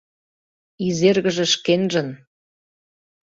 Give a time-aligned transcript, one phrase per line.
[0.87, 2.09] Изергыже шкенжын